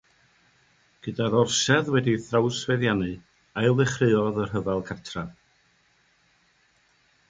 Gyda'r 1.07 1.37
orsedd 1.41 1.91
wedi'i 1.97 2.23
thrawsfeddiannu, 2.29 3.13
ailddechreuodd 3.65 4.43
y 4.43 4.49
rhyfel 4.51 4.85
cartref. 4.93 5.35